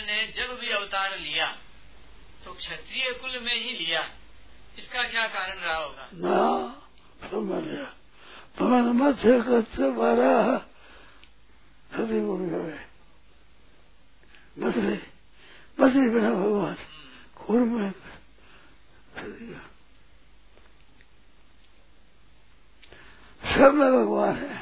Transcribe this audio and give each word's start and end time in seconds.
ने 0.00 0.16
जब 0.36 0.58
भी 0.60 0.70
अवतार 0.72 1.18
लिया 1.18 1.46
तो 2.44 2.52
क्षत्रिय 2.54 3.10
कुल 3.12 3.38
में 3.40 3.54
ही 3.54 3.72
लिया। 3.76 4.00
इसका 4.78 5.02
क्या 5.02 5.26
कारण 5.28 5.58
रहा 5.58 5.76
होगा? 5.76 6.08
ना 6.14 7.28
समझ 7.30 7.64
लिया। 7.64 7.84
पवन 8.58 8.86
मत्स्य 8.96 9.40
कत्स्य 9.40 9.90
मारा 9.98 10.32
सदी 11.92 12.20
गुण 12.20 12.48
गए 12.50 12.78
मछली 14.58 14.98
मछली 15.78 16.08
बिना 16.08 16.30
भगवान। 16.34 16.76
खूर 17.36 17.60
में 17.60 17.92
सब 23.42 23.74
में 23.74 23.90
भगवान 23.92 24.36
है। 24.36 24.56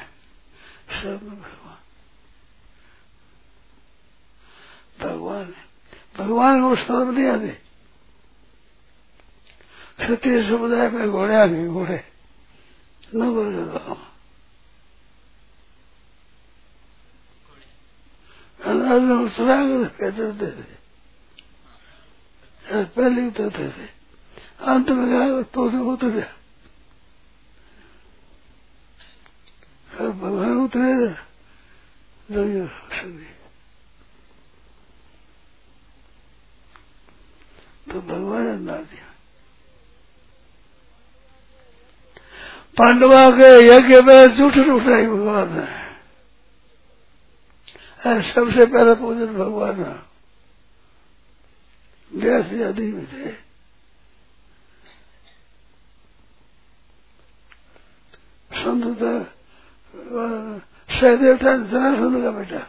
सब 0.91 1.23
में 1.23 1.41
भगवान 4.99 5.53
है 5.53 5.63
भगवान 6.29 6.61
को 6.61 6.75
शर्म 6.75 7.11
नहीं 7.11 7.25
आती 7.25 7.49
क्षत्रिय 10.03 10.43
समुदाय 10.43 10.89
में 10.89 11.11
घोड़े 11.11 11.35
आ 11.35 11.45
घोड़े। 11.67 12.03
न 13.15 13.31
घोड़े 13.31 13.51
कहते 19.85 20.21
थे। 20.21 20.69
पहले 22.85 23.27
उतरते 23.27 23.69
थे। 23.69 23.89
अंत 24.59 24.89
में 24.89 25.09
गया 25.09 25.41
तो 25.41 25.71
से 25.71 25.77
उतर 25.77 26.07
गया। 26.07 26.35
भगवान 30.11 30.57
उतरे 30.57 31.07
तो 37.91 38.01
भगवान 38.01 38.63
ना 38.63 38.75
दिया 38.77 39.07
पांडवा 42.77 43.29
के 43.31 43.49
यज्ञ 43.65 43.95
में 44.01 44.35
झूठ 44.35 44.57
उठाई 44.57 45.05
भगवान 45.07 45.49
है। 45.49 45.77
सबसे 48.21 48.65
पहले 48.65 48.93
पूजन 48.95 49.33
भगवान 49.33 49.81
व्यास 52.11 52.45
आदि 52.67 52.87
में 52.91 53.05
थे। 53.05 53.31
संत 58.51 58.99
सहदेव 60.89 61.35
था, 61.37 61.51
जरासंध 61.65 62.23
का 62.23 62.31
बेटा। 62.31 62.59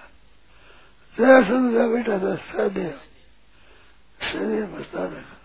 जरासंध 1.18 1.76
का 1.76 1.86
बेटा 1.86 2.18
था 2.18 2.34
सहदेव। 2.36 3.09
सहदेव 4.32 4.66
बता 4.66 5.04
रखा 5.04 5.36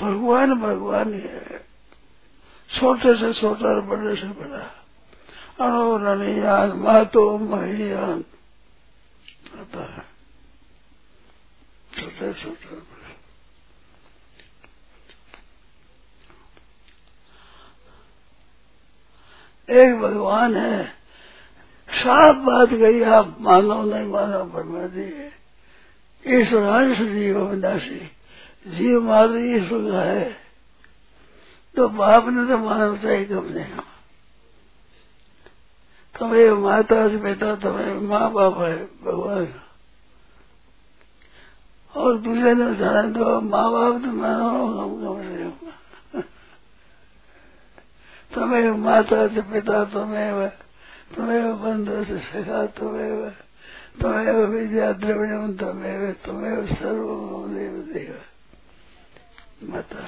भगवान 0.00 0.54
भगवान 0.54 1.14
है। 1.14 1.66
छोटे 2.70 3.18
से 3.18 3.32
छोटा 3.32 3.66
और 3.66 3.80
बड़े 3.80 4.16
से 4.16 4.26
बड़ा। 4.26 4.84
अणो 5.66 5.98
रणियान 5.98 6.72
महतो 6.72 7.38
महियान। 7.38 8.24
आता 9.58 9.94
है। 9.94 10.06
छोटे 11.98 12.34
छोटे 12.34 12.95
एक 19.70 19.98
भगवान 19.98 20.56
है। 20.56 20.84
साफ़ 21.88 22.36
बात 22.36 22.68
गई 22.68 23.02
आप 23.02 23.36
मानो 23.40 23.82
नहीं 23.82 24.08
मानो 24.08 24.44
परमा 24.44 24.78
दी 24.78 25.30
ईश्वरांश 26.26 26.98
जीव 26.98 27.38
विनाशी 27.38 28.10
जीव 28.68 29.02
मार 29.02 29.36
ईश्वर 29.36 29.90
का 29.90 30.00
है। 30.00 30.36
तो 31.76 31.88
बाप 31.88 32.28
ने 32.28 32.46
तो 32.46 32.58
मानना 32.58 32.96
चाहिए 32.96 33.24
कम 33.24 33.40
कम 33.40 33.82
तुम्हें 36.18 36.50
माता 36.50 37.08
से 37.08 37.16
बेटा 37.16 37.54
तुम्हें 37.54 37.94
माँ 37.94 38.32
बाप 38.32 38.58
है, 38.58 38.84
भगवान। 38.84 39.48
और 41.96 42.18
दूसरे 42.18 42.54
ने 42.54 42.74
जाना 42.74 43.02
तो 43.02 43.40
माँ 43.40 43.72
बाप 43.72 44.02
तो 44.02 44.12
मानो 44.12 44.66
कम 44.68 44.94
कम 45.04 45.22
से 45.22 45.85
तुम्हें 48.36 48.70
माता 48.70 49.26
से 49.28 49.42
पिता 49.42 49.84
तुम्हें 49.84 50.48
तुम्हें 51.16 51.62
बंधु 51.62 52.04
से 52.04 52.18
सखा 52.18 52.66
तुम्हें 52.66 53.30
तुम्हें 54.00 54.32
विद्या 54.32 54.92
द्रविणम 54.92 55.52
तुम्हें 55.52 56.12
तुम्हें 56.12 56.66
सर्वदेव 56.66 57.72
देव 57.72 57.92
देव 57.92 59.70
माता 59.70 60.02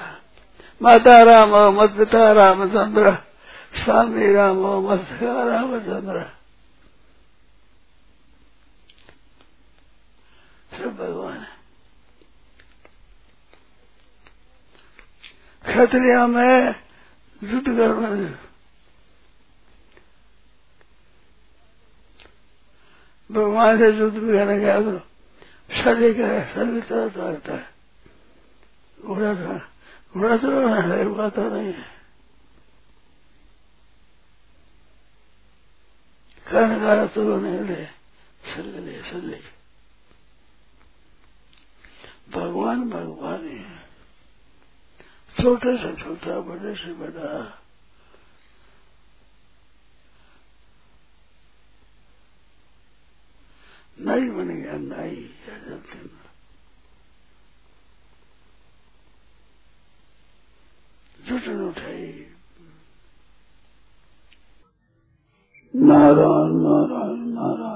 माता 0.81 1.21
राम, 1.23 1.53
मत 1.77 1.89
पिता 1.97 2.31
रामचंद्र 2.31 3.17
स्वामी 3.75 4.33
राम, 4.33 4.61
मत 4.85 4.99
सखा 4.99 5.43
रामचंद्र 5.43 6.25
भगवान, 10.79 11.45
क्षत्रिया 15.65 16.27
में 16.27 16.88
युद्ध 17.41 17.67
करना 17.67 18.07
है। 18.07 18.31
भगवान 23.29 23.77
से 23.77 23.89
युद्ध 23.89 24.17
भी 24.17 24.33
करने 24.33 24.57
गया 24.59 24.79
तो 24.81 24.97
शरीर 25.73 26.13
का 26.13 26.53
शरीर 26.53 26.83
तरह 26.83 27.09
तरहता 27.09 27.53
है। 27.53 27.67
घोड़ा 29.05 29.33
था 29.35 29.57
घोड़ा 30.13 30.37
चलाना 30.37 30.81
है 30.83 31.05
उड़ाता 31.05 31.41
नहीं 31.41 31.73
है। 31.73 31.85
कर्ण 36.47 36.79
का 36.79 37.05
चलो 37.07 37.39
नहीं 37.39 37.59
ले 37.59 37.85
ले 38.81 39.01
चल 39.01 39.39
भगवान 42.29 42.89
भगवान 42.89 43.47
है। 43.47 43.88
छोटे 45.41 45.77
से 45.77 46.03
छोटा 46.03 46.39
बड़े 46.39 46.75
से 46.75 46.93
बड़ा। 46.93 47.59
नाई 53.99 54.29
बन 54.29 54.49
गया, 54.49 54.77
नाई 54.77 55.15
जुटन 61.25 61.61
उठाई। 61.61 62.35
नारायण 65.75 66.53
नारायण 66.65 67.21
नारायण। 67.37 67.68